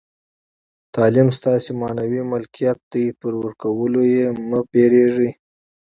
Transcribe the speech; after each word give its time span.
تعلیم 0.95 1.27
ستاسي 1.39 1.71
معنوي 1.81 2.21
ملکیت 2.31 2.79
دئ، 2.91 3.05
پر 3.19 3.33
ورکولو 3.41 4.01
ئې 4.13 4.25
مه 4.49 4.59
بېرېږئ! 4.71 5.29